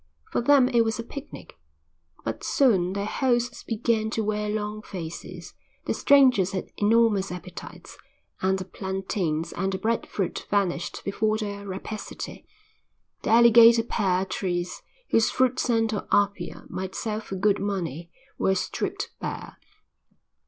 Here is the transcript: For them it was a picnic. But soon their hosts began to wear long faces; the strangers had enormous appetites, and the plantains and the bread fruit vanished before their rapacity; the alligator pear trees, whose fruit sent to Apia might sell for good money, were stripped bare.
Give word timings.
For 0.31 0.41
them 0.41 0.67
it 0.67 0.81
was 0.81 0.97
a 0.97 1.03
picnic. 1.03 1.59
But 2.25 2.43
soon 2.43 2.93
their 2.93 3.05
hosts 3.05 3.63
began 3.63 4.09
to 4.09 4.23
wear 4.23 4.49
long 4.49 4.81
faces; 4.81 5.53
the 5.85 5.93
strangers 5.93 6.53
had 6.53 6.71
enormous 6.77 7.31
appetites, 7.31 7.99
and 8.41 8.57
the 8.57 8.65
plantains 8.65 9.53
and 9.53 9.71
the 9.71 9.77
bread 9.77 10.07
fruit 10.07 10.47
vanished 10.49 11.03
before 11.05 11.37
their 11.37 11.67
rapacity; 11.67 12.47
the 13.21 13.29
alligator 13.29 13.83
pear 13.83 14.25
trees, 14.25 14.81
whose 15.11 15.29
fruit 15.29 15.59
sent 15.59 15.91
to 15.91 16.07
Apia 16.11 16.63
might 16.67 16.95
sell 16.95 17.19
for 17.19 17.35
good 17.35 17.59
money, 17.59 18.09
were 18.39 18.55
stripped 18.55 19.11
bare. 19.19 19.59